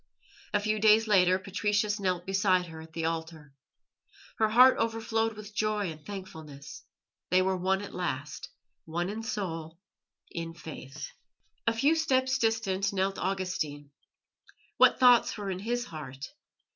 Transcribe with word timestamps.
A 0.55 0.59
few 0.59 0.79
days 0.79 1.05
later 1.07 1.37
Patricius 1.37 1.99
knelt 1.99 2.25
beside 2.25 2.65
her 2.69 2.81
at 2.81 2.91
the 2.93 3.05
altar. 3.05 3.53
Her 4.37 4.49
heart 4.49 4.79
overflowed 4.79 5.33
with 5.35 5.53
joy 5.53 5.91
and 5.91 6.03
thankfulness. 6.03 6.83
They 7.29 7.43
were 7.43 7.55
one 7.55 7.83
at 7.83 7.93
last 7.93 8.49
one 8.85 9.09
in 9.09 9.21
soul, 9.21 9.77
in 10.31 10.55
faith. 10.55 11.11
A 11.67 11.73
few 11.73 11.93
steps 11.93 12.39
distant 12.39 12.91
knelt 12.91 13.19
Augustine. 13.19 13.91
What 14.77 14.99
thoughts 14.99 15.37
were 15.37 15.51
in 15.51 15.59
his 15.59 15.85
heart? 15.85 16.29